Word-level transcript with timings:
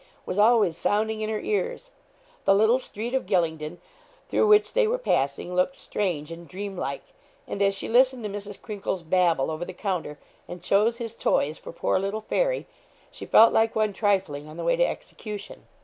was 0.25 0.39
always 0.39 0.75
sounding 0.75 1.21
in 1.21 1.29
her 1.29 1.39
ears. 1.41 1.91
The 2.45 2.55
little 2.55 2.79
street 2.79 3.13
of 3.13 3.27
Gylingden, 3.27 3.77
through 4.29 4.47
which 4.47 4.73
they 4.73 4.87
were 4.87 4.97
passing, 4.97 5.53
looked 5.53 5.75
strange 5.75 6.31
and 6.31 6.47
dream 6.47 6.75
like. 6.75 7.03
And 7.47 7.61
as 7.61 7.75
she 7.75 7.87
listened 7.87 8.23
to 8.23 8.29
Mrs. 8.31 8.59
Crinkle's 8.59 9.03
babble 9.03 9.51
over 9.51 9.63
the 9.63 9.73
counter, 9.73 10.17
and 10.47 10.59
chose 10.63 10.97
his 10.97 11.13
toys 11.13 11.59
for 11.59 11.71
poor 11.71 11.99
little 11.99 12.21
'Fairy,' 12.21 12.65
she 13.11 13.27
felt 13.27 13.53
like 13.53 13.75
one 13.75 13.93
trifling 13.93 14.49
on 14.49 14.57
the 14.57 14.63
way 14.63 14.75
to 14.75 14.83
execution. 14.83 15.67